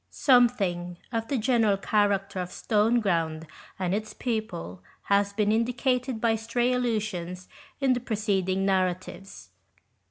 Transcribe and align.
Something 0.09 0.97
of 1.11 1.27
the 1.27 1.37
general 1.37 1.77
character 1.77 2.39
of 2.39 2.49
Stoneground 2.49 3.45
and 3.77 3.93
its 3.93 4.15
people 4.15 4.81
has 5.03 5.31
been 5.31 5.51
indicated 5.51 6.19
by 6.19 6.37
stray 6.37 6.73
allusions 6.73 7.47
in 7.79 7.93
the 7.93 7.99
preceding 7.99 8.65
narratives. 8.65 9.51